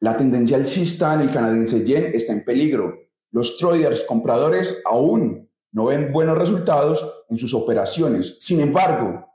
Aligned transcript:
La 0.00 0.16
tendencia 0.16 0.56
alcista 0.56 1.12
en 1.12 1.20
el 1.20 1.30
canadiense 1.30 1.84
yen 1.84 2.12
está 2.14 2.32
en 2.32 2.42
peligro. 2.42 2.98
Los 3.32 3.58
traders 3.58 4.02
compradores 4.04 4.80
aún 4.86 5.50
no 5.72 5.84
ven 5.84 6.10
buenos 6.10 6.38
resultados 6.38 7.06
en 7.28 7.36
sus 7.36 7.52
operaciones. 7.52 8.38
Sin 8.40 8.60
embargo, 8.60 9.26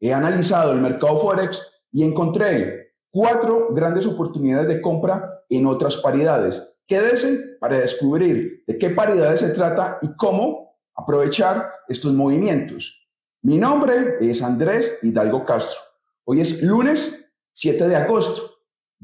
he 0.00 0.14
analizado 0.14 0.72
el 0.72 0.80
mercado 0.80 1.18
Forex 1.18 1.62
y 1.92 2.04
encontré 2.04 2.94
cuatro 3.10 3.68
grandes 3.74 4.06
oportunidades 4.06 4.66
de 4.66 4.80
compra 4.80 5.42
en 5.50 5.66
otras 5.66 5.98
paridades. 5.98 6.74
Quédese 6.86 7.58
para 7.60 7.80
descubrir 7.80 8.64
de 8.66 8.78
qué 8.78 8.90
paridades 8.90 9.40
se 9.40 9.50
trata 9.50 9.98
y 10.00 10.16
cómo 10.16 10.74
aprovechar 10.94 11.70
estos 11.86 12.14
movimientos. 12.14 12.98
Mi 13.42 13.58
nombre 13.58 14.16
es 14.22 14.40
Andrés 14.40 14.98
Hidalgo 15.02 15.44
Castro. 15.44 15.78
Hoy 16.24 16.40
es 16.40 16.62
lunes 16.62 17.14
7 17.52 17.88
de 17.88 17.96
agosto. 17.96 18.53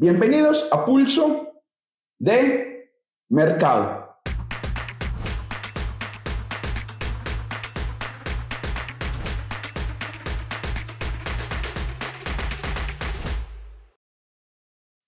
Bienvenidos 0.03 0.67
a 0.73 0.82
Pulso 0.82 1.62
de 2.19 2.91
Mercado. 3.29 4.17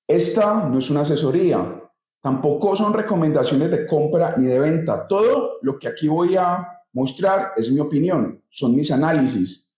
Esta 0.06 0.68
no 0.68 0.78
es 0.78 0.90
una 0.90 1.00
asesoría, 1.00 1.90
tampoco 2.20 2.76
son 2.76 2.92
recomendaciones 2.92 3.70
de 3.70 3.86
compra 3.86 4.34
ni 4.36 4.44
de 4.44 4.58
venta. 4.58 5.08
Todo 5.08 5.52
lo 5.62 5.78
que 5.78 5.88
aquí 5.88 6.06
voy 6.06 6.36
a 6.36 6.68
mostrar 6.92 7.52
es 7.56 7.72
mi 7.72 7.80
opinión, 7.80 8.44
son 8.50 8.76
mis 8.76 8.90
análisis. 8.90 9.71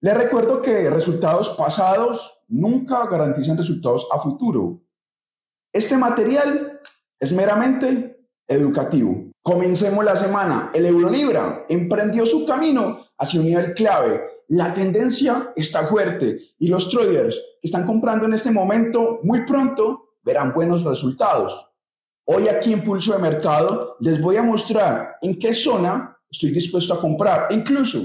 Les 0.00 0.14
recuerdo 0.14 0.62
que 0.62 0.88
resultados 0.88 1.50
pasados 1.50 2.42
nunca 2.48 3.06
garantizan 3.06 3.56
resultados 3.56 4.08
a 4.10 4.18
futuro. 4.18 4.80
Este 5.72 5.96
material 5.96 6.80
es 7.18 7.32
meramente 7.32 8.26
educativo. 8.48 9.30
Comencemos 9.42 10.04
la 10.04 10.16
semana. 10.16 10.70
El 10.74 10.86
euro 10.86 11.10
libra 11.10 11.64
emprendió 11.68 12.26
su 12.26 12.44
camino 12.46 13.06
hacia 13.18 13.40
un 13.40 13.46
nivel 13.46 13.74
clave 13.74 14.40
la 14.50 14.74
tendencia 14.74 15.52
está 15.54 15.86
fuerte 15.86 16.40
y 16.58 16.66
los 16.66 16.90
traders 16.90 17.36
que 17.62 17.68
están 17.68 17.86
comprando 17.86 18.26
en 18.26 18.34
este 18.34 18.50
momento 18.50 19.20
muy 19.22 19.46
pronto 19.46 20.16
verán 20.24 20.52
buenos 20.52 20.82
resultados. 20.82 21.68
Hoy 22.24 22.48
aquí 22.48 22.72
en 22.72 22.82
Pulso 22.82 23.12
de 23.12 23.20
Mercado 23.20 23.96
les 24.00 24.20
voy 24.20 24.38
a 24.38 24.42
mostrar 24.42 25.18
en 25.22 25.38
qué 25.38 25.54
zona 25.54 26.18
estoy 26.28 26.50
dispuesto 26.50 26.94
a 26.94 27.00
comprar. 27.00 27.46
Incluso 27.52 28.00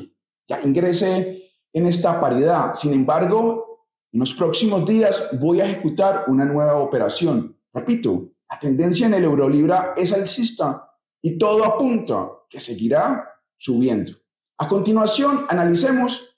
ya 0.47 0.61
ingresé 0.61 1.44
en 1.75 1.85
esta 1.87 2.19
paridad. 2.21 2.73
Sin 2.73 2.93
embargo, 2.93 3.85
en 4.13 4.21
los 4.21 4.33
próximos 4.33 4.85
días 4.87 5.29
voy 5.41 5.59
a 5.59 5.65
ejecutar 5.65 6.23
una 6.27 6.45
nueva 6.45 6.77
operación. 6.77 7.59
Repito, 7.73 8.29
la 8.49 8.57
tendencia 8.57 9.05
en 9.07 9.13
el 9.13 9.25
euro 9.25 9.49
libra 9.49 9.93
es 9.97 10.13
alcista 10.13 10.89
y 11.21 11.37
todo 11.37 11.65
apunta 11.65 12.29
que 12.49 12.61
seguirá 12.61 13.27
subiendo. 13.57 14.13
A 14.57 14.69
continuación, 14.69 15.45
analicemos 15.49 16.37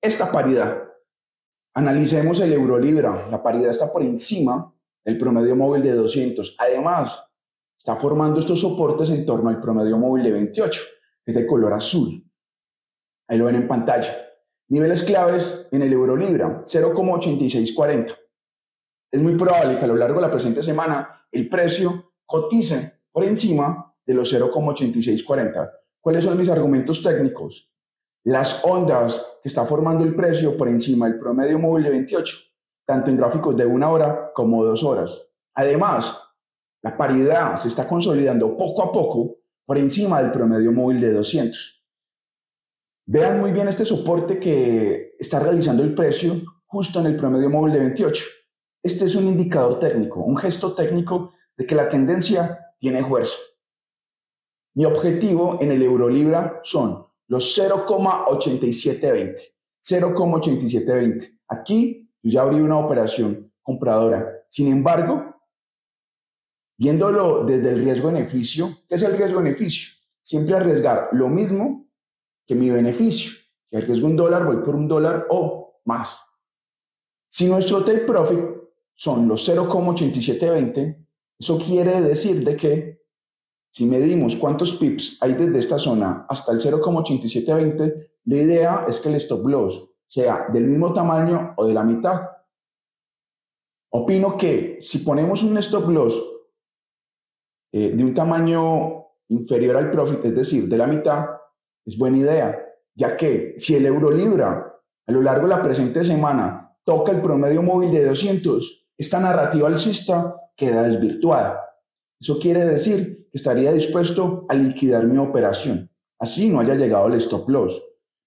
esta 0.00 0.32
paridad. 0.32 0.84
Analicemos 1.74 2.40
el 2.40 2.54
euro 2.54 2.78
libra. 2.78 3.28
La 3.30 3.42
paridad 3.42 3.70
está 3.70 3.92
por 3.92 4.02
encima 4.02 4.74
del 5.04 5.18
promedio 5.18 5.54
móvil 5.54 5.82
de 5.82 5.92
200. 5.92 6.56
Además, 6.58 7.22
está 7.76 7.96
formando 7.96 8.40
estos 8.40 8.60
soportes 8.60 9.10
en 9.10 9.26
torno 9.26 9.50
al 9.50 9.60
promedio 9.60 9.98
móvil 9.98 10.24
de 10.24 10.32
28, 10.32 10.80
que 11.26 11.32
es 11.32 11.34
de 11.36 11.46
color 11.46 11.74
azul. 11.74 12.24
Ahí 13.28 13.36
lo 13.36 13.44
ven 13.44 13.56
en 13.56 13.68
pantalla. 13.68 14.27
Niveles 14.68 15.02
claves 15.04 15.68
en 15.72 15.82
el 15.82 15.92
euro 15.92 16.16
libra, 16.16 16.62
0,8640. 16.64 18.16
Es 19.10 19.20
muy 19.20 19.36
probable 19.36 19.78
que 19.78 19.84
a 19.84 19.88
lo 19.88 19.96
largo 19.96 20.20
de 20.20 20.26
la 20.26 20.30
presente 20.30 20.62
semana 20.62 21.08
el 21.32 21.48
precio 21.48 22.12
cotice 22.26 23.00
por 23.10 23.24
encima 23.24 23.94
de 24.04 24.14
los 24.14 24.32
0,8640. 24.32 25.70
¿Cuáles 26.00 26.24
son 26.24 26.38
mis 26.38 26.50
argumentos 26.50 27.02
técnicos? 27.02 27.72
las 28.28 28.62
ondas 28.62 29.24
que 29.42 29.48
está 29.48 29.64
formando 29.64 30.04
el 30.04 30.14
precio 30.14 30.54
por 30.54 30.68
encima 30.68 31.08
del 31.08 31.18
promedio 31.18 31.58
móvil 31.58 31.84
de 31.84 31.90
28, 31.90 32.36
tanto 32.84 33.10
en 33.10 33.16
gráficos 33.16 33.56
de 33.56 33.64
una 33.64 33.90
hora 33.90 34.32
como 34.34 34.62
dos 34.64 34.84
horas. 34.84 35.22
Además, 35.54 36.14
la 36.82 36.94
paridad 36.94 37.56
se 37.56 37.68
está 37.68 37.88
consolidando 37.88 38.54
poco 38.54 38.82
a 38.82 38.92
poco 38.92 39.36
por 39.64 39.78
encima 39.78 40.20
del 40.20 40.30
promedio 40.30 40.72
móvil 40.72 41.00
de 41.00 41.12
200. 41.12 41.77
Vean 43.10 43.40
muy 43.40 43.52
bien 43.52 43.68
este 43.68 43.86
soporte 43.86 44.38
que 44.38 45.14
está 45.18 45.40
realizando 45.40 45.82
el 45.82 45.94
precio 45.94 46.42
justo 46.66 47.00
en 47.00 47.06
el 47.06 47.16
promedio 47.16 47.48
móvil 47.48 47.72
de 47.72 47.78
28. 47.78 48.24
Este 48.82 49.06
es 49.06 49.14
un 49.14 49.26
indicador 49.26 49.78
técnico, 49.78 50.20
un 50.20 50.36
gesto 50.36 50.74
técnico 50.74 51.32
de 51.56 51.64
que 51.64 51.74
la 51.74 51.88
tendencia 51.88 52.74
tiene 52.78 53.02
fuerza. 53.02 53.38
Mi 54.74 54.84
objetivo 54.84 55.56
en 55.58 55.72
el 55.72 55.82
euro 55.82 56.10
libra 56.10 56.60
son 56.62 57.06
los 57.28 57.58
0,8720. 57.58 59.54
0,8720. 59.82 61.38
Aquí 61.48 62.10
yo 62.22 62.30
ya 62.30 62.42
abrí 62.42 62.60
una 62.60 62.76
operación 62.76 63.50
compradora. 63.62 64.42
Sin 64.46 64.70
embargo, 64.70 65.34
viéndolo 66.76 67.46
desde 67.46 67.70
el 67.70 67.78
riesgo-beneficio, 67.84 68.80
¿qué 68.86 68.96
es 68.96 69.02
el 69.02 69.16
riesgo-beneficio? 69.16 69.94
Siempre 70.20 70.56
arriesgar 70.56 71.08
lo 71.12 71.28
mismo 71.28 71.87
que 72.48 72.54
mi 72.54 72.70
beneficio. 72.70 73.32
Si 73.70 73.76
arriesgo 73.76 74.06
un 74.06 74.16
dólar, 74.16 74.46
voy 74.46 74.56
por 74.64 74.74
un 74.74 74.88
dólar 74.88 75.26
o 75.28 75.82
más. 75.84 76.18
Si 77.28 77.46
nuestro 77.46 77.84
take 77.84 78.06
profit 78.06 78.40
son 78.94 79.28
los 79.28 79.46
0,8720, 79.46 81.06
eso 81.38 81.58
quiere 81.58 82.00
decir 82.00 82.42
de 82.42 82.56
que 82.56 83.02
si 83.70 83.84
medimos 83.84 84.34
cuántos 84.34 84.72
pips 84.76 85.18
hay 85.20 85.34
desde 85.34 85.58
esta 85.58 85.78
zona 85.78 86.24
hasta 86.26 86.52
el 86.52 86.60
0,8720, 86.60 88.10
la 88.24 88.36
idea 88.36 88.86
es 88.88 88.98
que 88.98 89.10
el 89.10 89.16
stop 89.16 89.46
loss 89.46 89.90
sea 90.06 90.46
del 90.50 90.64
mismo 90.64 90.94
tamaño 90.94 91.52
o 91.58 91.66
de 91.66 91.74
la 91.74 91.84
mitad. 91.84 92.30
Opino 93.90 94.38
que 94.38 94.78
si 94.80 95.00
ponemos 95.00 95.42
un 95.42 95.58
stop 95.58 95.86
loss 95.90 96.18
eh, 97.72 97.90
de 97.94 98.04
un 98.04 98.14
tamaño 98.14 99.04
inferior 99.28 99.76
al 99.76 99.90
profit, 99.90 100.24
es 100.24 100.34
decir, 100.34 100.66
de 100.66 100.78
la 100.78 100.86
mitad, 100.86 101.26
es 101.86 101.96
buena 101.96 102.18
idea, 102.18 102.58
ya 102.94 103.16
que 103.16 103.54
si 103.56 103.74
el 103.74 103.86
euro 103.86 104.10
libra 104.10 104.74
a 105.06 105.12
lo 105.12 105.22
largo 105.22 105.48
de 105.48 105.54
la 105.54 105.62
presente 105.62 106.04
semana 106.04 106.76
toca 106.84 107.12
el 107.12 107.22
promedio 107.22 107.62
móvil 107.62 107.92
de 107.92 108.04
200, 108.04 108.86
esta 108.96 109.20
narrativa 109.20 109.68
alcista 109.68 110.34
queda 110.56 110.82
desvirtuada. 110.82 111.68
Eso 112.20 112.38
quiere 112.38 112.64
decir 112.64 113.28
que 113.30 113.38
estaría 113.38 113.72
dispuesto 113.72 114.44
a 114.48 114.54
liquidar 114.54 115.06
mi 115.06 115.18
operación. 115.18 115.90
Así 116.18 116.48
no 116.48 116.60
haya 116.60 116.74
llegado 116.74 117.06
el 117.06 117.14
stop 117.14 117.48
loss. 117.48 117.82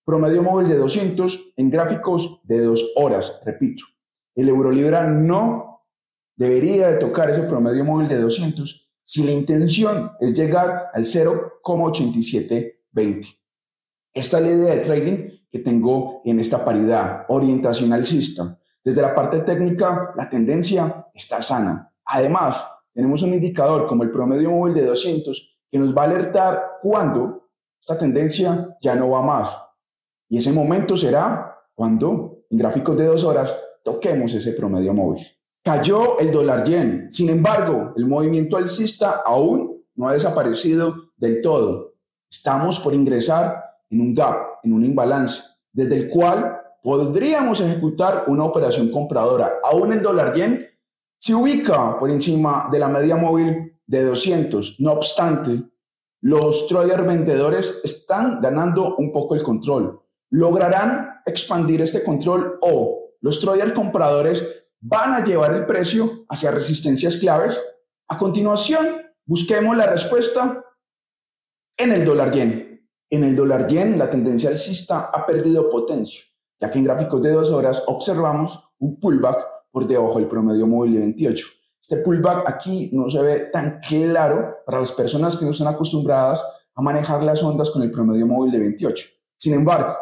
Promedio 0.06 0.44
móvil 0.44 0.70
de 0.70 0.78
200 0.78 1.54
en 1.58 1.70
gráficos 1.70 2.40
de 2.44 2.62
dos 2.62 2.94
horas, 2.96 3.40
repito. 3.46 3.84
El 4.34 4.48
Eurolibra 4.50 5.06
no 5.06 5.84
debería 6.38 6.88
de 6.88 6.96
tocar 6.96 7.30
ese 7.30 7.44
promedio 7.44 7.84
móvil 7.84 8.08
de 8.08 8.20
200 8.20 8.88
si 9.04 9.24
la 9.24 9.32
intención 9.32 10.14
es 10.20 10.34
llegar 10.34 10.90
al 10.94 11.04
0,8720. 11.04 13.41
Esta 14.14 14.38
es 14.40 14.44
la 14.44 14.52
idea 14.52 14.76
de 14.76 14.82
trading 14.82 15.30
que 15.50 15.60
tengo 15.60 16.22
en 16.26 16.40
esta 16.40 16.64
paridad, 16.64 17.26
orientación 17.30 17.94
alcista. 17.94 18.58
Desde 18.84 19.02
la 19.02 19.16
parte 19.16 19.40
técnica, 19.42 20.12
la 20.16 20.28
tendencia 20.28 21.08
está 21.14 21.42
sana. 21.42 21.94
Además, 22.06 22.66
tenemos 22.94 23.22
un 23.22 23.34
indicador 23.34 23.88
como 23.88 24.04
el 24.04 24.12
promedio 24.12 24.52
móvil 24.52 24.74
de 24.74 24.86
200 24.86 25.60
que 25.70 25.80
nos 25.80 25.96
va 25.96 26.04
a 26.04 26.06
alertar 26.06 26.62
cuando 26.82 27.50
esta 27.80 27.98
tendencia 27.98 28.78
ya 28.82 28.96
no 28.96 29.10
va 29.12 29.22
más. 29.22 29.58
Y 30.28 30.38
ese 30.38 30.52
momento 30.52 30.98
será 30.98 31.58
cuando 31.74 32.44
en 32.50 32.58
gráficos 32.58 32.98
de 32.98 33.06
dos 33.06 33.24
horas 33.24 33.58
toquemos 33.84 34.34
ese 34.34 34.52
promedio 34.54 34.94
móvil. 34.94 35.26
Cayó 35.64 36.20
el 36.20 36.32
dólar 36.32 36.64
yen. 36.64 37.10
Sin 37.10 37.30
embargo, 37.30 37.94
el 37.96 38.08
movimiento 38.08 38.58
alcista 38.58 39.22
aún 39.26 39.84
no 39.96 40.10
ha 40.10 40.14
desaparecido 40.14 41.12
del 41.16 41.42
todo. 41.42 41.94
Estamos 42.30 42.80
por 42.80 42.94
ingresar 42.94 43.71
en 43.92 44.02
un 44.02 44.16
gap, 44.16 44.60
en 44.64 44.74
un 44.74 44.84
imbalance, 44.84 45.44
desde 45.72 45.98
el 45.98 46.10
cual 46.10 46.58
podríamos 46.82 47.62
ejecutar 47.62 48.26
una 48.28 48.46
operación 48.46 48.90
compradora. 48.90 49.60
Aún 49.64 49.94
el 49.94 50.02
dólar 50.02 50.34
yen 50.34 50.68
se 51.20 51.36
ubica 51.36 52.00
por 52.00 52.10
encima 52.10 52.68
de 52.72 52.80
la 52.80 52.88
media 52.88 53.16
móvil 53.16 53.80
de 53.86 54.04
200. 54.04 54.80
No 54.80 54.94
obstante, 54.94 55.64
los 56.22 56.68
traders 56.68 57.06
vendedores 57.06 57.80
están 57.84 58.42
ganando 58.42 58.96
un 58.96 59.12
poco 59.12 59.36
el 59.36 59.44
control. 59.44 60.02
¿Lograrán 60.32 61.22
expandir 61.26 61.82
este 61.82 62.04
control 62.04 62.58
o 62.62 63.12
los 63.22 63.40
traders 63.40 63.74
compradores 63.74 64.66
van 64.80 65.14
a 65.14 65.24
llevar 65.24 65.54
el 65.54 65.66
precio 65.66 66.26
hacia 66.30 66.52
resistencias 66.52 67.18
claves? 67.18 67.62
A 68.08 68.18
continuación, 68.18 69.02
busquemos 69.26 69.78
la 69.78 69.88
respuesta 69.88 70.64
en 71.78 71.92
el 71.92 72.06
dólar 72.06 72.32
yen. 72.32 72.71
En 73.14 73.26
el 73.26 73.36
dólar 73.36 73.68
yen, 73.68 74.00
la 74.00 74.10
tendencia 74.10 74.50
alcista 74.50 75.12
ha 75.14 75.26
perdido 75.26 75.70
potencia, 75.70 76.24
ya 76.58 76.72
que 76.72 76.80
en 76.80 76.86
gráficos 76.86 77.22
de 77.22 77.34
dos 77.34 77.52
horas 77.52 77.84
observamos 77.88 78.58
un 78.80 79.02
pullback 79.02 79.46
por 79.70 79.86
debajo 79.86 80.18
del 80.18 80.30
promedio 80.30 80.66
móvil 80.66 80.94
de 80.94 81.00
28. 81.00 81.48
Este 81.82 81.98
pullback 81.98 82.50
aquí 82.50 82.90
no 82.94 83.10
se 83.10 83.22
ve 83.22 83.40
tan 83.52 83.82
claro 83.82 84.60
para 84.66 84.80
las 84.80 84.94
personas 84.94 85.36
que 85.36 85.44
no 85.44 85.52
están 85.52 85.68
acostumbradas 85.68 86.42
a 86.74 86.82
manejar 86.82 87.22
las 87.22 87.44
ondas 87.44 87.70
con 87.70 87.82
el 87.82 87.92
promedio 87.92 88.26
móvil 88.26 88.54
de 88.54 88.60
28. 88.60 89.10
Sin 89.36 89.56
embargo, 89.56 89.94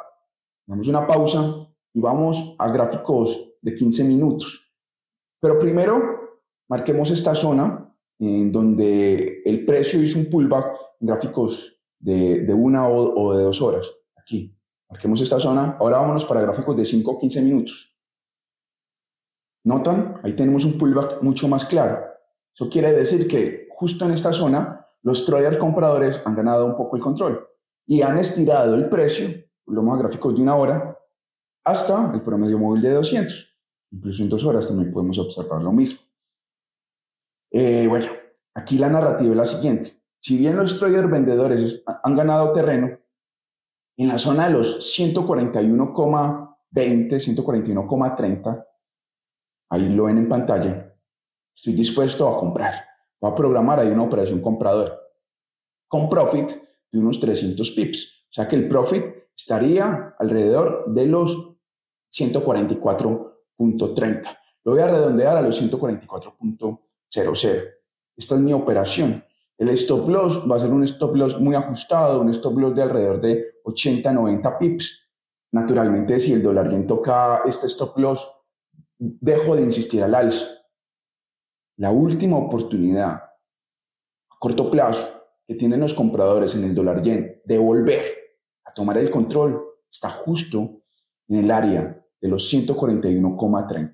damos 0.67 0.87
una 0.87 1.07
pausa 1.07 1.67
y 1.91 1.99
vamos 1.99 2.55
a 2.59 2.69
gráficos 2.69 3.55
de 3.59 3.73
15 3.73 4.03
minutos. 4.03 4.71
Pero 5.41 5.57
primero, 5.57 6.37
marquemos 6.67 7.09
esta 7.09 7.33
zona 7.33 7.91
en 8.19 8.51
donde 8.51 9.41
el 9.45 9.65
precio 9.65 9.99
hizo 9.99 10.19
un 10.19 10.29
pullback 10.29 10.75
en 10.99 11.07
gráficos 11.07 11.78
de, 11.99 12.41
de 12.41 12.53
una 12.53 12.87
o, 12.87 13.13
o, 13.15 13.37
de 13.37 13.43
dos 13.43 13.61
horas. 13.61 13.91
Aquí, 14.15 14.55
marquemos 14.89 15.21
esta 15.21 15.39
zona. 15.39 15.77
Ahora 15.79 15.97
vámonos 15.97 16.25
para 16.25 16.41
gráficos 16.41 16.75
de 16.75 16.85
5 16.85 17.11
o 17.11 17.19
15 17.19 17.41
minutos. 17.41 17.95
¿Notan? 19.65 20.19
Ahí 20.23 20.33
tenemos 20.35 20.65
un 20.65 20.77
pullback 20.77 21.21
mucho 21.21 21.47
más 21.47 21.65
claro. 21.65 22.03
Eso 22.53 22.69
quiere 22.69 22.91
decir 22.93 23.27
que 23.27 23.67
justo 23.71 24.05
en 24.05 24.11
esta 24.11 24.33
zona 24.33 24.87
los 25.03 25.25
traders 25.25 25.57
compradores 25.57 26.21
han 26.25 26.35
ganado 26.35 26.65
un 26.65 26.75
poco 26.75 26.95
el 26.95 27.01
control 27.01 27.47
y 27.85 28.01
han 28.01 28.17
estirado 28.17 28.75
el 28.75 28.89
precio, 28.89 29.29
lo 29.67 29.83
más 29.83 29.99
gráficos 29.99 30.35
de 30.35 30.41
una 30.41 30.55
hora, 30.55 30.97
hasta 31.63 32.11
el 32.13 32.21
promedio 32.21 32.57
móvil 32.57 32.81
de 32.81 32.91
200. 32.91 33.57
Incluso 33.91 34.23
en 34.23 34.29
dos 34.29 34.45
horas 34.45 34.67
también 34.67 34.91
podemos 34.91 35.17
observar 35.19 35.61
lo 35.61 35.71
mismo. 35.71 35.99
Eh, 37.51 37.87
bueno, 37.87 38.07
aquí 38.53 38.77
la 38.77 38.89
narrativa 38.89 39.31
es 39.31 39.37
la 39.37 39.45
siguiente. 39.45 39.98
Si 40.21 40.37
bien 40.37 40.57
los 40.57 40.77
traders 40.77 41.09
vendedores 41.09 41.83
han 42.03 42.15
ganado 42.15 42.53
terreno, 42.53 42.99
en 43.97 44.07
la 44.07 44.17
zona 44.17 44.47
de 44.47 44.53
los 44.53 44.97
141,20, 44.97 46.71
141,30, 46.71 48.65
ahí 49.69 49.89
lo 49.89 50.05
ven 50.05 50.17
en 50.17 50.29
pantalla, 50.29 50.95
estoy 51.55 51.73
dispuesto 51.73 52.27
a 52.27 52.39
comprar. 52.39 52.85
Voy 53.19 53.31
a 53.31 53.35
programar 53.35 53.79
ahí 53.79 53.89
una 53.89 54.03
operación 54.03 54.41
compradora 54.41 54.99
con 55.89 56.07
profit 56.07 56.49
de 56.91 56.99
unos 56.99 57.19
300 57.19 57.69
pips. 57.71 58.27
O 58.29 58.33
sea 58.33 58.47
que 58.47 58.55
el 58.55 58.69
profit 58.69 59.03
estaría 59.35 60.15
alrededor 60.17 60.85
de 60.93 61.07
los 61.07 61.57
144.30. 62.13 64.37
Lo 64.63 64.71
voy 64.73 64.81
a 64.81 64.87
redondear 64.87 65.35
a 65.35 65.41
los 65.41 65.61
144.00. 65.61 67.73
Esta 68.15 68.35
es 68.35 68.41
mi 68.41 68.53
operación. 68.53 69.25
El 69.59 69.67
stop 69.71 70.07
loss 70.07 70.49
va 70.49 70.55
a 70.55 70.59
ser 70.59 70.71
un 70.71 70.83
stop 70.83 71.17
loss 71.17 71.37
muy 71.37 71.53
ajustado, 71.53 72.21
un 72.21 72.29
stop 72.29 72.57
loss 72.57 72.75
de 72.75 72.81
alrededor 72.81 73.19
de 73.19 73.61
80-90 73.65 74.57
pips. 74.57 75.09
Naturalmente, 75.51 76.17
si 76.21 76.31
el 76.31 76.41
dólar 76.41 76.69
bien 76.69 76.87
toca 76.87 77.41
este 77.45 77.67
stop 77.67 77.97
loss, 77.97 78.25
dejo 78.97 79.57
de 79.57 79.63
insistir 79.63 80.01
al 80.01 80.15
alza. 80.15 80.45
La 81.75 81.91
última 81.91 82.37
oportunidad 82.37 83.11
a 83.11 84.37
corto 84.39 84.71
plazo 84.71 85.05
que 85.45 85.55
tienen 85.55 85.81
los 85.81 85.93
compradores 85.93 86.55
en 86.55 86.63
el 86.63 86.73
dólar 86.73 87.01
yen 87.01 87.41
de 87.43 87.57
volver 87.57 88.01
a 88.63 88.73
tomar 88.73 88.97
el 88.97 89.11
control 89.11 89.61
está 89.91 90.09
justo 90.09 90.83
en 91.27 91.35
el 91.35 91.51
área 91.51 92.01
de 92.21 92.29
los 92.29 92.53
141,30. 92.53 93.93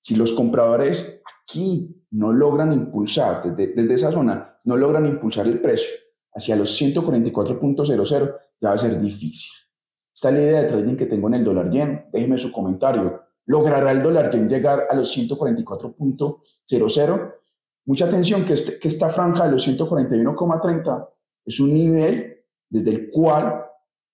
Si 0.00 0.16
los 0.16 0.34
compradores 0.34 1.22
aquí 1.42 1.97
no 2.10 2.32
logran 2.32 2.72
impulsar, 2.72 3.42
desde, 3.44 3.74
desde, 3.74 3.94
esa 3.94 4.12
zona, 4.12 4.56
no 4.64 4.76
logran 4.76 5.06
impulsar 5.06 5.46
el 5.46 5.60
precio 5.60 5.88
hacia 6.32 6.56
los 6.56 6.80
144.00, 6.80 8.34
ya 8.60 8.68
va 8.68 8.74
a 8.74 8.78
ser 8.78 9.00
difícil. 9.00 9.52
Esta 10.14 10.28
es 10.30 10.34
la 10.34 10.42
idea 10.42 10.62
de 10.62 10.68
trading 10.68 10.96
que 10.96 11.06
tengo 11.06 11.28
en 11.28 11.34
el 11.34 11.44
dólar 11.44 11.70
yen. 11.70 12.06
Déjeme 12.12 12.38
su 12.38 12.50
comentario. 12.50 13.22
¿Logrará 13.46 13.92
el 13.92 14.02
dólar 14.02 14.32
yen 14.32 14.48
llegar 14.48 14.88
a 14.90 14.96
los 14.96 15.16
144.00? 15.16 17.34
Mucha 17.86 18.06
atención 18.06 18.44
que, 18.44 18.54
este, 18.54 18.80
que 18.80 18.88
esta 18.88 19.10
franja 19.10 19.44
de 19.44 19.52
los 19.52 19.68
141,30 19.68 21.08
es 21.46 21.60
un 21.60 21.72
nivel 21.72 22.44
desde 22.68 22.90
el 22.90 23.10
cual 23.10 23.64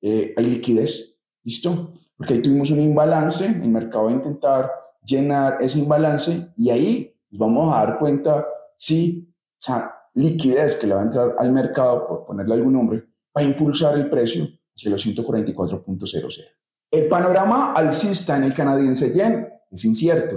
eh, 0.03 0.35
hay 0.37 0.45
liquidez. 0.45 1.17
¿Listo? 1.43 1.95
Porque 2.17 2.35
ahí 2.35 2.43
tuvimos 2.43 2.71
un 2.71 2.81
imbalance, 2.81 3.47
el 3.47 3.69
mercado 3.69 4.05
va 4.05 4.11
a 4.11 4.15
intentar 4.15 4.71
llenar 5.05 5.59
ese 5.61 5.79
imbalance 5.79 6.49
y 6.57 6.71
ahí 6.71 7.14
nos 7.35 7.41
vamos 7.41 7.75
a 7.75 7.85
dar 7.85 7.99
cuenta 7.99 8.47
si 8.77 9.29
esa 9.61 9.93
liquidez 10.15 10.77
que 10.77 10.87
le 10.87 10.95
va 10.95 11.01
a 11.01 11.05
entrar 11.05 11.35
al 11.37 11.53
mercado, 11.53 12.07
por 12.07 12.27
ponerle 12.27 12.55
algún 12.55 12.75
nombre, 12.75 13.01
va 13.37 13.43
a 13.43 13.43
impulsar 13.43 13.97
el 13.97 14.09
precio 14.09 14.47
hacia 14.75 14.91
los 14.91 15.05
144.00. 15.05 16.45
El 16.93 17.09
panorama 17.09 17.73
alcista 17.73 18.37
en 18.37 18.45
el 18.45 18.55
canadiense 18.55 19.13
yen 19.13 19.49
es 19.69 19.85
incierto, 19.85 20.37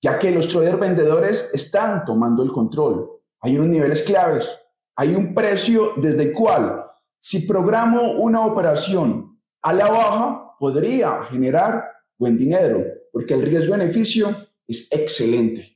ya 0.00 0.18
que 0.20 0.30
los 0.30 0.46
traders 0.46 0.78
vendedores 0.78 1.50
están 1.52 2.04
tomando 2.04 2.44
el 2.44 2.52
control. 2.52 3.10
Hay 3.40 3.56
unos 3.56 3.68
niveles 3.68 4.02
claves, 4.02 4.56
hay 4.94 5.16
un 5.16 5.34
precio 5.34 5.94
desde 5.96 6.22
el 6.22 6.32
cual 6.32 6.84
si 7.18 7.44
programo 7.44 8.12
una 8.12 8.46
operación 8.46 9.40
a 9.62 9.72
la 9.72 9.90
baja 9.90 10.54
podría 10.60 11.24
generar 11.24 11.84
buen 12.16 12.38
dinero, 12.38 12.84
porque 13.10 13.34
el 13.34 13.42
riesgo-beneficio 13.42 14.28
es 14.68 14.86
excelente. 14.92 15.75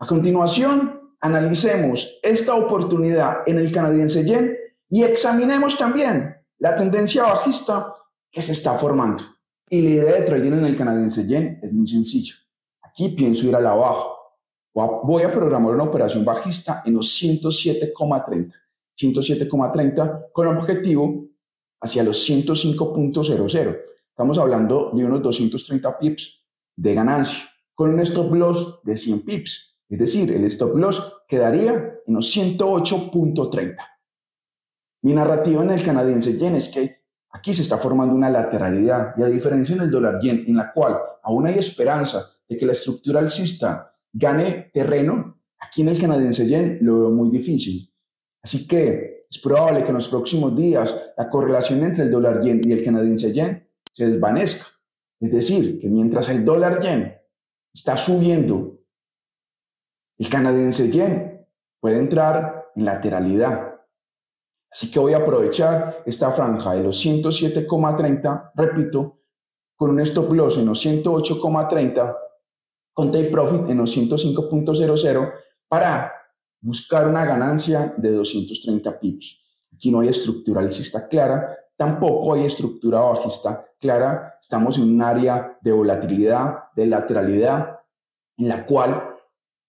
A 0.00 0.06
continuación, 0.06 1.16
analicemos 1.20 2.20
esta 2.22 2.54
oportunidad 2.54 3.38
en 3.46 3.58
el 3.58 3.72
canadiense 3.72 4.24
yen 4.24 4.56
y 4.88 5.02
examinemos 5.02 5.76
también 5.76 6.36
la 6.58 6.76
tendencia 6.76 7.24
bajista 7.24 7.94
que 8.30 8.40
se 8.40 8.52
está 8.52 8.78
formando. 8.78 9.24
Y 9.68 9.80
la 9.82 9.90
idea 9.90 10.14
de 10.14 10.22
trading 10.22 10.52
en 10.52 10.66
el 10.66 10.76
canadiense 10.76 11.26
yen 11.26 11.58
es 11.62 11.72
muy 11.72 11.88
sencilla. 11.88 12.34
Aquí 12.82 13.08
pienso 13.08 13.46
ir 13.46 13.56
a 13.56 13.60
la 13.60 13.74
baja. 13.74 14.06
Voy 14.72 15.24
a 15.24 15.32
programar 15.32 15.74
una 15.74 15.84
operación 15.84 16.24
bajista 16.24 16.82
en 16.86 16.94
los 16.94 17.20
107,30. 17.20 18.52
107,30 18.96 20.26
con 20.32 20.46
objetivo 20.46 21.26
hacia 21.80 22.04
los 22.04 22.28
105.00. 22.28 23.80
Estamos 24.10 24.38
hablando 24.38 24.92
de 24.94 25.04
unos 25.04 25.22
230 25.22 25.98
pips 25.98 26.44
de 26.76 26.94
ganancia 26.94 27.48
con 27.74 27.94
un 27.94 28.00
stop 28.00 28.32
loss 28.34 28.80
de 28.84 28.96
100 28.96 29.24
pips. 29.24 29.67
Es 29.88 29.98
decir, 29.98 30.32
el 30.32 30.44
stop 30.44 30.76
loss 30.76 31.22
quedaría 31.26 31.72
en 32.06 32.14
los 32.14 32.36
108.30. 32.36 33.76
Mi 35.02 35.12
narrativa 35.12 35.62
en 35.62 35.70
el 35.70 35.82
canadiense 35.82 36.36
yen 36.36 36.56
es 36.56 36.68
que 36.68 36.98
Aquí 37.30 37.52
se 37.52 37.62
está 37.62 37.76
formando 37.76 38.14
una 38.14 38.30
lateralidad 38.30 39.14
y 39.16 39.22
a 39.22 39.26
diferencia 39.26 39.74
en 39.74 39.82
el 39.82 39.90
dólar 39.90 40.18
yen, 40.20 40.44
en 40.46 40.56
la 40.56 40.72
cual 40.72 40.98
aún 41.22 41.46
hay 41.46 41.58
esperanza 41.58 42.26
de 42.48 42.56
que 42.56 42.64
la 42.64 42.72
estructura 42.72 43.20
alcista 43.20 43.94
gane 44.12 44.70
terreno, 44.72 45.42
aquí 45.58 45.82
en 45.82 45.88
el 45.88 46.00
canadiense 46.00 46.46
yen 46.46 46.78
lo 46.80 47.00
veo 47.00 47.10
muy 47.10 47.30
difícil. 47.30 47.92
Así 48.42 48.66
que 48.66 49.26
es 49.30 49.38
probable 49.38 49.82
que 49.82 49.88
en 49.88 49.94
los 49.94 50.08
próximos 50.08 50.56
días 50.56 50.96
la 51.18 51.28
correlación 51.28 51.84
entre 51.84 52.04
el 52.04 52.10
dólar 52.10 52.40
yen 52.40 52.62
y 52.64 52.72
el 52.72 52.82
canadiense 52.82 53.32
yen 53.32 53.68
se 53.92 54.08
desvanezca. 54.08 54.66
Es 55.20 55.30
decir, 55.30 55.78
que 55.80 55.88
mientras 55.88 56.30
el 56.30 56.44
dólar 56.44 56.80
yen 56.80 57.14
está 57.74 57.98
subiendo, 57.98 58.77
el 60.18 60.28
canadiense 60.28 60.90
yen 60.90 61.46
puede 61.80 61.98
entrar 61.98 62.70
en 62.74 62.84
lateralidad 62.84 63.78
Así 64.70 64.90
que 64.90 64.98
voy 64.98 65.14
a 65.14 65.18
aprovechar 65.18 66.02
esta 66.04 66.30
franja 66.30 66.74
de 66.74 66.82
los 66.82 67.04
107,30, 67.04 68.52
repito, 68.54 69.20
con 69.74 69.90
un 69.90 70.00
stop 70.00 70.32
loss 70.32 70.58
en 70.58 70.66
los 70.66 70.84
108,30, 70.84 72.16
con 72.92 73.10
take 73.10 73.30
profit 73.30 73.68
en 73.70 73.78
los 73.78 73.96
105.00 73.96 75.32
para 75.68 76.12
buscar 76.60 77.08
una 77.08 77.24
ganancia 77.24 77.94
de 77.96 78.10
230 78.10 79.00
pips. 79.00 79.42
Aquí 79.72 79.90
no 79.90 80.00
hay 80.00 80.08
estructura 80.08 80.60
alcista 80.60 81.08
clara, 81.08 81.56
tampoco 81.76 82.34
hay 82.34 82.44
estructura 82.44 83.00
bajista 83.00 83.64
clara. 83.80 84.36
Estamos 84.40 84.76
en 84.78 84.92
un 84.92 85.00
área 85.00 85.56
de 85.60 85.72
volatilidad, 85.72 86.64
de 86.74 86.86
lateralidad, 86.86 87.78
en 88.36 88.48
la 88.48 88.66
cual 88.66 89.17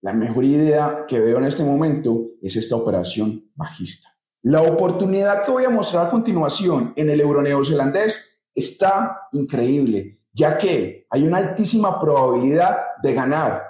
la 0.02 0.14
mejor 0.14 0.46
idea 0.46 1.06
que 1.08 1.20
veo 1.20 1.38
en 1.38 1.46
este 1.46 1.64
momento 1.64 2.28
es 2.42 2.56
esta 2.56 2.76
operación 2.76 3.52
bajista. 3.56 4.10
La 4.42 4.62
oportunidad 4.62 5.44
que 5.44 5.52
voy 5.52 5.66
a 5.66 5.70
mostrar 5.70 6.08
a 6.08 6.10
continuación 6.10 6.94
en 6.96 7.10
el 7.10 7.20
euro 7.20 7.42
neozelandés 7.42 8.24
está 8.56 9.28
increíble, 9.34 10.22
ya 10.32 10.58
que 10.58 11.06
hay 11.10 11.28
una 11.28 11.38
altísima 11.38 12.00
probabilidad 12.00 12.78
de 13.04 13.14
ganar. 13.14 13.64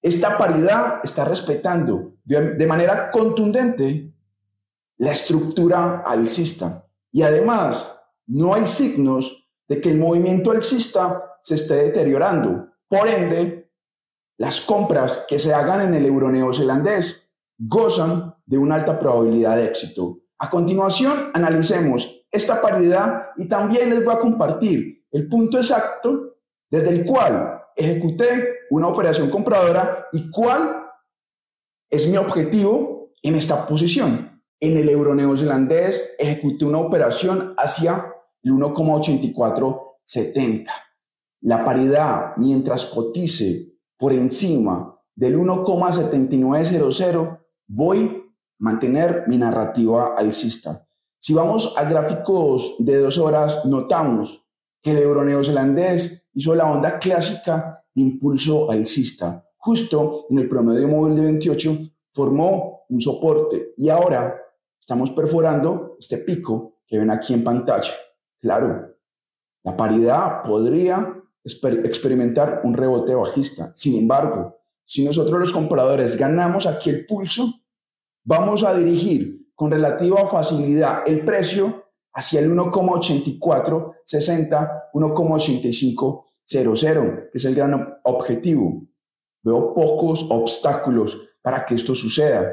Esta 0.00 0.38
paridad 0.38 1.00
está 1.04 1.26
respetando 1.26 2.14
de, 2.24 2.66
manera 2.66 3.10
contundente 3.10 4.14
la 4.96 5.12
estructura 5.12 6.02
alcista 6.06 6.86
y 7.12 7.22
además 7.22 7.92
no 8.26 8.54
hay 8.54 8.66
signos 8.66 9.48
de 9.68 9.80
que 9.80 9.90
el 9.90 9.98
movimiento 9.98 10.50
alcista 10.50 11.36
se 11.42 11.56
esté 11.56 11.74
deteriorando. 11.76 12.68
Por 12.88 13.08
ende, 13.08 13.59
las 14.40 14.60
compras 14.62 15.26
que 15.28 15.38
se 15.38 15.52
hagan 15.52 15.82
en 15.82 15.92
el 15.92 16.06
euro 16.06 16.30
neozelandés 16.30 17.30
gozan 17.58 18.36
de 18.46 18.56
una 18.56 18.76
alta 18.76 18.98
probabilidad 18.98 19.56
de 19.56 19.66
éxito. 19.66 20.20
A 20.38 20.48
continuación, 20.48 21.30
analicemos 21.34 22.24
esta 22.30 22.62
paridad 22.62 23.32
y 23.36 23.46
también 23.46 23.90
les 23.90 24.02
voy 24.02 24.14
a 24.14 24.18
compartir 24.18 25.04
el 25.10 25.28
punto 25.28 25.58
exacto 25.58 26.38
desde 26.70 26.88
el 26.88 27.04
cual 27.04 27.64
ejecuté 27.76 28.60
una 28.70 28.88
operación 28.88 29.28
compradora 29.28 30.06
y 30.10 30.30
cuál 30.30 30.86
es 31.90 32.08
mi 32.08 32.16
objetivo 32.16 33.10
en 33.22 33.34
esta 33.34 33.66
posición. 33.66 34.42
En 34.58 34.78
el 34.78 34.88
euro 34.88 35.14
neozelandés 35.14 36.14
ejecuté 36.18 36.64
una 36.64 36.78
operación 36.78 37.52
hacia 37.58 38.10
el 38.42 38.52
1,8470. 38.52 40.66
La 41.42 41.62
paridad, 41.62 42.36
mientras 42.38 42.86
cotice 42.86 43.69
por 44.00 44.12
encima 44.14 44.98
del 45.14 45.38
1,7900, 45.38 47.38
voy 47.68 48.06
a 48.06 48.16
mantener 48.58 49.24
mi 49.28 49.36
narrativa 49.36 50.14
alcista. 50.16 50.88
Si 51.18 51.34
vamos 51.34 51.74
a 51.76 51.84
gráficos 51.84 52.76
de 52.78 52.96
dos 52.96 53.18
horas, 53.18 53.62
notamos 53.66 54.42
que 54.82 54.92
el 54.92 54.98
euro 54.98 55.22
neozelandés 55.22 56.26
hizo 56.32 56.54
la 56.54 56.72
onda 56.72 56.98
clásica 56.98 57.84
de 57.94 58.00
impulso 58.00 58.70
alcista. 58.70 59.46
Justo 59.58 60.24
en 60.30 60.38
el 60.38 60.48
promedio 60.48 60.88
móvil 60.88 61.16
de 61.16 61.22
28 61.22 61.78
formó 62.14 62.84
un 62.88 63.02
soporte 63.02 63.74
y 63.76 63.90
ahora 63.90 64.34
estamos 64.80 65.10
perforando 65.10 65.96
este 66.00 66.16
pico 66.16 66.78
que 66.86 66.98
ven 66.98 67.10
aquí 67.10 67.34
en 67.34 67.44
pantalla. 67.44 67.92
Claro, 68.40 68.94
la 69.62 69.76
paridad 69.76 70.42
podría 70.42 71.19
experimentar 71.44 72.62
un 72.64 72.74
rebote 72.74 73.14
bajista. 73.14 73.72
Sin 73.74 73.96
embargo, 73.98 74.58
si 74.84 75.04
nosotros 75.04 75.38
los 75.38 75.52
compradores 75.52 76.16
ganamos 76.16 76.66
aquí 76.66 76.90
el 76.90 77.06
pulso, 77.06 77.54
vamos 78.24 78.64
a 78.64 78.74
dirigir 78.74 79.46
con 79.54 79.70
relativa 79.70 80.26
facilidad 80.26 81.04
el 81.06 81.24
precio 81.24 81.84
hacia 82.12 82.40
el 82.40 82.50
1,8460, 82.50 84.90
1,8500, 84.92 87.30
que 87.30 87.38
es 87.38 87.44
el 87.44 87.54
gran 87.54 88.00
objetivo. 88.04 88.82
Veo 89.42 89.72
pocos 89.74 90.26
obstáculos 90.28 91.18
para 91.40 91.64
que 91.64 91.76
esto 91.76 91.94
suceda. 91.94 92.50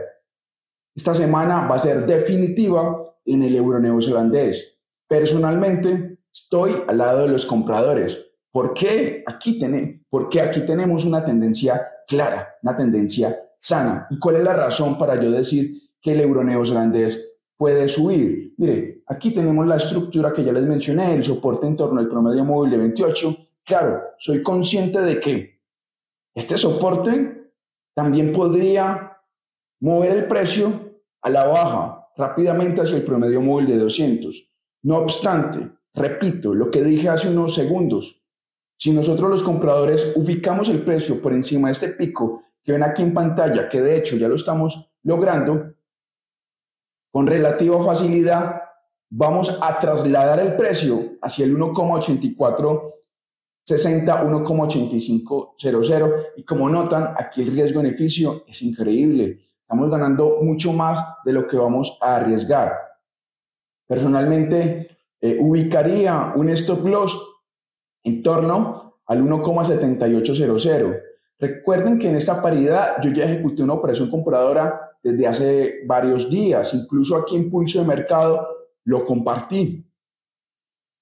Esta 0.96 1.16
semana 1.16 1.68
va 1.68 1.76
a 1.76 1.80
ser 1.80 2.06
definitiva 2.06 3.14
en 3.26 3.44
el 3.44 3.54
euro 3.56 3.80
neozelandés. 3.80 4.80
Personalmente, 5.08 6.20
estoy 6.32 6.84
al 6.88 6.98
lado 6.98 7.22
de 7.22 7.30
los 7.30 7.46
compradores. 7.46 8.27
¿Por 8.52 8.74
qué? 8.74 9.24
Aquí 9.26 9.60
porque 10.10 10.42
aquí 10.42 10.62
tenemos 10.62 11.06
una 11.06 11.24
tendencia 11.24 11.88
clara, 12.08 12.56
una 12.64 12.76
tendencia 12.76 13.38
sana. 13.58 14.08
¿Y 14.10 14.20
cuál 14.20 14.38
es 14.38 14.44
la 14.44 14.54
razón 14.54 14.98
para 14.98 15.22
yo 15.22 15.32
decir 15.32 15.92
que 16.02 16.14
el 16.14 16.22
euro 16.22 16.44
neozelandés 16.44 17.36
puede 17.58 17.88
subir? 17.88 18.54
Mire, 18.58 19.04
aquí 19.08 19.32
tenemos 19.32 19.68
la 19.68 19.78
estructura 19.78 20.34
que 20.34 20.44
ya 20.44 20.52
les 20.52 20.66
mencioné, 20.66 21.14
el 21.14 21.24
soporte 21.24 21.68
en 21.68 21.76
torno 21.76 22.00
al 22.00 22.10
promedio 22.10 22.46
móvil 22.46 22.72
de 22.72 22.78
28. 22.78 23.38
Claro, 23.64 24.02
soy 24.18 24.42
consciente 24.42 25.02
de 25.02 25.20
que 25.20 25.62
este 26.34 26.58
soporte 26.58 27.52
también 27.94 28.32
podría 28.32 29.18
mover 29.82 30.12
el 30.12 30.28
precio 30.28 31.00
a 31.22 31.30
la 31.30 31.46
baja 31.46 32.10
rápidamente 32.16 32.82
hacia 32.82 32.98
el 32.98 33.04
promedio 33.04 33.42
móvil 33.42 33.68
de 33.68 33.78
200. 33.78 34.50
No 34.84 34.98
obstante, 35.00 35.72
repito 35.94 36.54
lo 36.54 36.72
que 36.72 36.84
dije 36.84 37.10
hace 37.10 37.30
unos 37.30 37.56
segundos, 37.56 38.24
si 38.78 38.92
nosotros 38.92 39.30
los 39.30 39.44
compradores 39.44 40.14
ubicamos 40.16 40.70
el 40.70 40.84
precio 40.84 41.22
por 41.22 41.34
encima 41.34 41.68
de 41.68 41.74
este 41.74 41.90
pico 41.90 42.44
que 42.64 42.72
ven 42.72 42.84
aquí 42.84 43.02
en 43.02 43.14
pantalla, 43.14 43.70
que 43.70 43.82
de 43.82 43.98
hecho 43.98 44.18
ya 44.18 44.28
lo 44.28 44.36
estamos 44.36 44.90
logrando, 45.04 45.74
con 47.12 47.26
relativa 47.26 47.84
facilidad 47.84 48.62
vamos 49.10 49.58
a 49.62 49.80
trasladar 49.80 50.40
el 50.40 50.56
precio 50.56 51.18
hacia 51.22 51.46
el 51.46 51.58
1,8460, 51.58 52.94
1,8500 53.66 56.26
y 56.36 56.44
como 56.44 56.70
notan, 56.70 57.16
aquí 57.18 57.42
el 57.42 57.54
riesgo-beneficio 57.54 58.44
es 58.48 58.62
increíble. 58.62 59.40
Estamos 59.62 59.90
ganando 59.90 60.38
mucho 60.42 60.72
más 60.72 61.00
de 61.26 61.34
lo 61.34 61.48
que 61.48 61.58
vamos 61.58 61.98
a 62.02 62.18
arriesgar. 62.18 62.78
Personalmente, 63.88 65.00
eh, 65.20 65.38
ubicaría 65.40 66.34
un 66.36 66.50
stop 66.50 66.86
loss 66.86 67.18
en 68.08 68.24
torno 68.24 68.96
al 69.06 69.24
1,7800. 69.24 71.02
Recuerden 71.40 72.00
que 72.00 72.10
en 72.10 72.16
esta 72.16 72.42
paridad 72.42 73.00
yo 73.02 73.12
ya 73.12 73.26
ejecuté 73.26 73.62
una 73.62 73.74
operación 73.74 74.10
compradora 74.10 74.98
desde 75.04 75.28
hace 75.28 75.76
varios 75.86 76.28
días, 76.30 76.74
incluso 76.74 77.16
aquí 77.16 77.36
en 77.36 77.52
Pulso 77.52 77.80
de 77.80 77.86
Mercado 77.86 78.48
lo 78.86 79.06
compartí. 79.06 79.86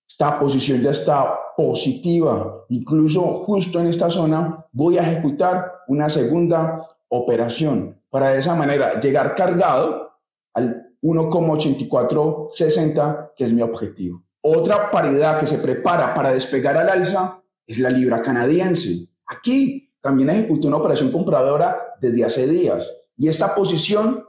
Esta 0.07 0.39
posición 0.39 0.81
ya 0.81 0.91
está 0.91 1.33
positiva, 1.55 2.65
incluso 2.69 3.21
justo 3.45 3.79
en 3.79 3.87
esta 3.87 4.09
zona 4.09 4.65
voy 4.71 4.97
a 4.97 5.03
ejecutar 5.03 5.71
una 5.87 6.09
segunda 6.09 6.85
operación 7.07 8.01
para 8.09 8.29
de 8.29 8.39
esa 8.39 8.55
manera 8.55 8.99
llegar 8.99 9.35
cargado 9.35 10.11
al 10.53 10.97
1,8460, 11.01 13.31
que 13.35 13.45
es 13.45 13.53
mi 13.53 13.61
objetivo. 13.61 14.24
Otra 14.47 14.91
paridad 14.91 15.39
que 15.39 15.47
se 15.47 15.57
prepara 15.57 16.13
para 16.13 16.31
despegar 16.31 16.77
al 16.77 16.87
alza 16.87 17.41
es 17.65 17.79
la 17.79 17.89
libra 17.89 18.21
canadiense. 18.21 19.09
Aquí 19.25 19.91
también 19.99 20.29
ejecuté 20.29 20.67
una 20.67 20.77
operación 20.77 21.11
compradora 21.11 21.95
desde 21.99 22.25
hace 22.25 22.45
días 22.45 22.93
y 23.17 23.27
esta 23.27 23.55
posición 23.55 24.23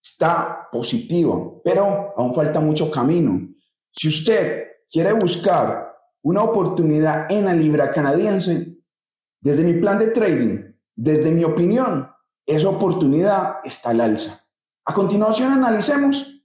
está 0.00 0.68
positiva, 0.70 1.34
pero 1.64 2.14
aún 2.16 2.32
falta 2.32 2.60
mucho 2.60 2.92
camino. 2.92 3.48
Si 3.90 4.06
usted 4.06 4.68
quiere 4.88 5.14
buscar 5.14 5.96
una 6.22 6.44
oportunidad 6.44 7.26
en 7.32 7.46
la 7.46 7.52
libra 7.52 7.90
canadiense, 7.90 8.78
desde 9.40 9.64
mi 9.64 9.80
plan 9.80 9.98
de 9.98 10.12
trading, 10.12 10.74
desde 10.94 11.32
mi 11.32 11.42
opinión, 11.42 12.08
esa 12.46 12.68
oportunidad 12.68 13.54
está 13.64 13.90
al 13.90 14.00
alza. 14.00 14.46
A 14.84 14.94
continuación 14.94 15.50
analicemos 15.50 16.40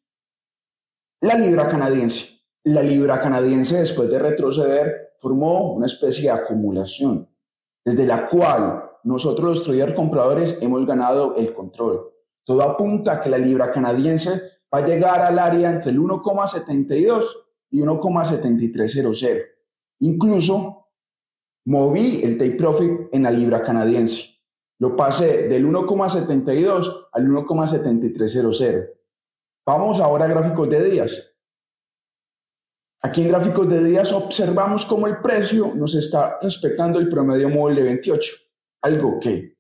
la 1.22 1.36
libra 1.36 1.70
canadiense. 1.70 2.35
La 2.68 2.82
libra 2.82 3.20
canadiense, 3.20 3.78
después 3.78 4.10
de 4.10 4.18
retroceder, 4.18 5.14
formó 5.20 5.74
una 5.74 5.86
especie 5.86 6.24
de 6.24 6.32
acumulación, 6.32 7.30
desde 7.86 8.08
la 8.08 8.28
cual 8.28 8.90
nosotros 9.04 9.48
los 9.48 9.64
traders 9.64 9.94
compradores 9.94 10.58
hemos 10.62 10.84
ganado 10.88 11.36
el 11.36 11.54
control. 11.54 12.10
Todo 12.44 12.64
apunta 12.64 13.12
a 13.12 13.22
que 13.22 13.30
la 13.30 13.38
libra 13.38 13.72
canadiense 13.72 14.42
va 14.74 14.80
a 14.80 14.86
llegar 14.86 15.22
al 15.22 15.38
área 15.38 15.70
entre 15.70 15.92
el 15.92 16.00
1,72 16.00 17.26
y 17.70 17.82
1,7300. 17.82 19.42
Incluso 20.00 20.88
moví 21.66 22.24
el 22.24 22.36
take 22.36 22.56
profit 22.56 23.10
en 23.12 23.22
la 23.22 23.30
libra 23.30 23.62
canadiense. 23.62 24.40
Lo 24.80 24.96
pasé 24.96 25.48
del 25.48 25.68
1,72 25.68 27.10
al 27.12 27.28
1,7300. 27.28 28.90
Vamos 29.68 30.00
ahora 30.00 30.26
a 30.26 30.30
gráficos 30.30 30.68
de 30.68 30.90
días. 30.90 31.35
Aquí 33.06 33.22
en 33.22 33.28
gráficos 33.28 33.70
de 33.70 33.84
días 33.84 34.12
observamos 34.12 34.84
cómo 34.84 35.06
el 35.06 35.18
precio 35.18 35.76
nos 35.76 35.94
está 35.94 36.40
respetando 36.42 36.98
el 36.98 37.08
promedio 37.08 37.50
móvil 37.50 37.76
de 37.76 37.84
28, 37.84 38.34
algo 38.82 39.20
que 39.20 39.60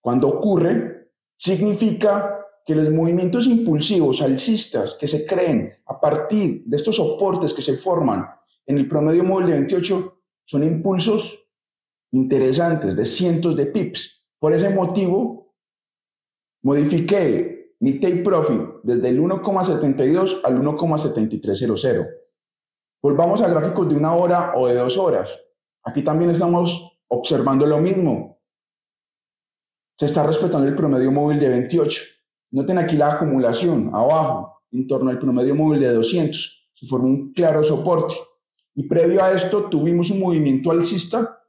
cuando 0.00 0.28
ocurre 0.28 1.10
significa 1.36 2.40
que 2.64 2.74
los 2.74 2.88
movimientos 2.88 3.46
impulsivos 3.46 4.22
alcistas 4.22 4.96
que 4.98 5.06
se 5.06 5.26
creen 5.26 5.74
a 5.84 6.00
partir 6.00 6.62
de 6.64 6.78
estos 6.78 6.96
soportes 6.96 7.52
que 7.52 7.60
se 7.60 7.76
forman 7.76 8.26
en 8.64 8.78
el 8.78 8.88
promedio 8.88 9.24
móvil 9.24 9.48
de 9.48 9.52
28 9.52 10.22
son 10.46 10.62
impulsos 10.62 11.50
interesantes 12.12 12.96
de 12.96 13.04
cientos 13.04 13.56
de 13.56 13.66
pips. 13.66 14.24
Por 14.38 14.54
ese 14.54 14.70
motivo, 14.70 15.54
modifiqué 16.62 17.74
mi 17.80 18.00
take 18.00 18.22
profit 18.22 18.62
desde 18.84 19.10
el 19.10 19.20
1,72 19.20 20.40
al 20.44 20.62
1,7300 20.62 22.20
Volvamos 23.02 23.40
a 23.40 23.48
gráficos 23.48 23.88
de 23.88 23.94
una 23.94 24.14
hora 24.14 24.52
o 24.56 24.66
de 24.66 24.74
dos 24.74 24.98
horas. 24.98 25.40
Aquí 25.84 26.02
también 26.02 26.30
estamos 26.30 26.98
observando 27.08 27.64
lo 27.64 27.78
mismo. 27.78 28.40
Se 29.98 30.06
está 30.06 30.26
respetando 30.26 30.68
el 30.68 30.76
promedio 30.76 31.10
móvil 31.10 31.40
de 31.40 31.48
28. 31.48 32.02
Noten 32.52 32.78
aquí 32.78 32.96
la 32.96 33.14
acumulación 33.14 33.90
abajo, 33.94 34.64
en 34.70 34.86
torno 34.86 35.10
al 35.10 35.18
promedio 35.18 35.54
móvil 35.54 35.80
de 35.80 35.92
200. 35.94 36.70
Se 36.74 36.86
forma 36.86 37.06
un 37.06 37.32
claro 37.32 37.64
soporte. 37.64 38.14
Y 38.74 38.86
previo 38.86 39.24
a 39.24 39.32
esto 39.32 39.70
tuvimos 39.70 40.10
un 40.10 40.20
movimiento 40.20 40.70
alcista, 40.70 41.42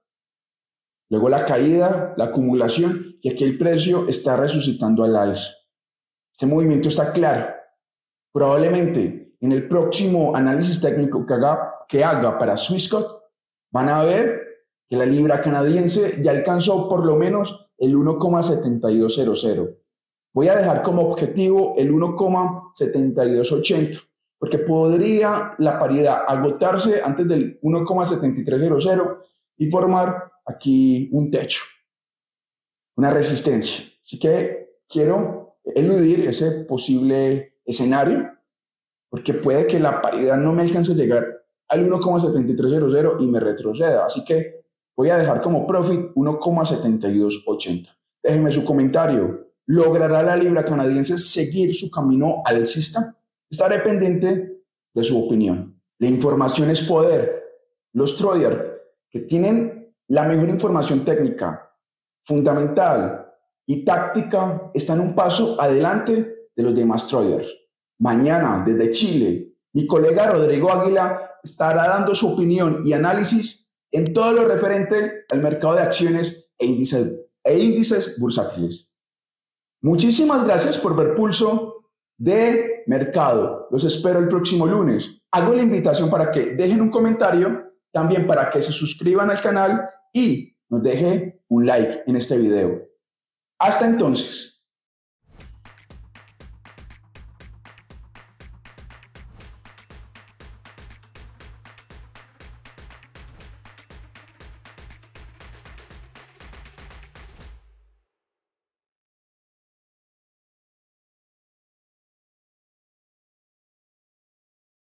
luego 1.09 1.29
la 1.29 1.45
caída, 1.45 2.13
la 2.17 2.25
acumulación, 2.25 3.17
y 3.21 3.29
aquí 3.29 3.43
el 3.43 3.57
precio 3.57 4.07
está 4.07 4.37
resucitando 4.37 5.03
al 5.03 5.15
alza. 5.15 5.51
Este 6.31 6.45
movimiento 6.45 6.87
está 6.87 7.11
claro. 7.11 7.53
Probablemente 8.33 9.20
en 9.41 9.51
el 9.51 9.67
próximo 9.67 10.33
análisis 10.35 10.79
técnico 10.79 11.25
que 11.25 11.33
haga, 11.33 11.73
que 11.87 12.03
haga 12.03 12.37
para 12.37 12.57
Swissquote, 12.57 13.25
van 13.71 13.89
a 13.89 14.03
ver 14.03 14.39
que 14.87 14.95
la 14.95 15.05
libra 15.05 15.41
canadiense 15.41 16.21
ya 16.21 16.29
alcanzó 16.31 16.87
por 16.87 17.03
lo 17.05 17.15
menos 17.15 17.67
el 17.77 17.95
1,7200. 17.95 19.77
Voy 20.33 20.47
a 20.47 20.55
dejar 20.55 20.83
como 20.83 21.09
objetivo 21.09 21.73
el 21.77 21.91
1,7280, 21.91 24.01
porque 24.37 24.59
podría 24.59 25.55
la 25.57 25.79
paridad 25.79 26.23
agotarse 26.27 27.01
antes 27.03 27.27
del 27.27 27.59
1,7300 27.61 29.17
y 29.57 29.69
formar 29.69 30.31
aquí 30.45 31.09
un 31.11 31.31
techo, 31.31 31.63
una 32.95 33.11
resistencia. 33.11 33.83
Así 34.03 34.19
que 34.19 34.77
quiero 34.87 35.57
eludir 35.63 36.27
ese 36.27 36.51
posible 36.65 37.55
escenario, 37.65 38.29
porque 39.11 39.33
puede 39.33 39.67
que 39.67 39.77
la 39.77 40.01
paridad 40.01 40.37
no 40.37 40.53
me 40.53 40.61
alcance 40.61 40.93
a 40.93 40.95
llegar 40.95 41.43
al 41.67 41.85
1,7300 41.85 43.21
y 43.21 43.27
me 43.27 43.41
retroceda. 43.41 44.05
Así 44.05 44.23
que 44.23 44.63
voy 44.95 45.09
a 45.09 45.17
dejar 45.17 45.41
como 45.41 45.67
profit 45.67 46.13
1,7280. 46.15 47.89
Déjenme 48.23 48.51
su 48.51 48.63
comentario. 48.63 49.49
¿Logrará 49.65 50.23
la 50.23 50.37
libra 50.37 50.63
canadiense 50.63 51.17
seguir 51.17 51.75
su 51.75 51.91
camino 51.91 52.41
alcista? 52.45 53.17
Estaré 53.49 53.79
pendiente 53.79 54.63
de 54.93 55.03
su 55.03 55.21
opinión. 55.21 55.77
La 55.99 56.07
información 56.07 56.69
es 56.69 56.81
poder. 56.81 57.43
Los 57.93 58.15
traders 58.15 58.79
que 59.09 59.19
tienen 59.19 59.93
la 60.07 60.23
mejor 60.23 60.47
información 60.47 61.03
técnica, 61.03 61.69
fundamental 62.23 63.27
y 63.65 63.83
táctica 63.83 64.71
están 64.73 65.01
un 65.01 65.13
paso 65.13 65.59
adelante 65.59 66.47
de 66.55 66.63
los 66.63 66.73
demás 66.73 67.07
traders. 67.07 67.60
Mañana, 68.01 68.63
desde 68.65 68.89
Chile, 68.89 69.53
mi 69.73 69.85
colega 69.85 70.31
Rodrigo 70.31 70.73
Águila 70.73 71.37
estará 71.43 71.87
dando 71.87 72.15
su 72.15 72.33
opinión 72.33 72.81
y 72.83 72.93
análisis 72.93 73.69
en 73.91 74.11
todo 74.11 74.31
lo 74.31 74.47
referente 74.47 75.25
al 75.31 75.43
mercado 75.43 75.75
de 75.75 75.81
acciones 75.81 76.51
e 76.57 76.65
índices, 76.65 77.19
e 77.43 77.59
índices 77.59 78.19
bursátiles. 78.19 78.91
Muchísimas 79.83 80.43
gracias 80.43 80.79
por 80.79 80.95
ver 80.95 81.15
Pulso 81.15 81.91
de 82.17 82.83
Mercado. 82.87 83.67
Los 83.69 83.83
espero 83.83 84.17
el 84.17 84.29
próximo 84.29 84.65
lunes. 84.65 85.21
Hago 85.31 85.53
la 85.53 85.61
invitación 85.61 86.09
para 86.09 86.31
que 86.31 86.55
dejen 86.55 86.81
un 86.81 86.89
comentario, 86.89 87.71
también 87.91 88.25
para 88.25 88.49
que 88.49 88.63
se 88.63 88.71
suscriban 88.71 89.29
al 89.29 89.41
canal 89.41 89.79
y 90.11 90.57
nos 90.69 90.81
deje 90.81 91.43
un 91.49 91.67
like 91.67 92.01
en 92.07 92.15
este 92.15 92.35
video. 92.39 92.81
Hasta 93.59 93.85
entonces. 93.85 94.50